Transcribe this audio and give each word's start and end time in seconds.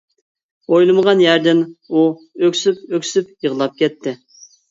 ئويلىمىغان 0.75 1.19
يەردىن 1.23 1.59
ئۇ 1.97 2.07
ئۆكسۈپ-ئۆكسۈپ 2.47 3.47
يىغلاپ 3.49 3.79
كەتتى. 3.83 4.15